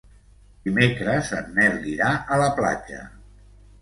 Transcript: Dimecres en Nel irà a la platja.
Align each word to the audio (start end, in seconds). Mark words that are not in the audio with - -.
Dimecres 0.69 1.29
en 1.39 1.53
Nel 1.59 1.77
irà 1.93 2.09
a 2.37 2.41
la 2.45 2.49
platja. 2.61 3.05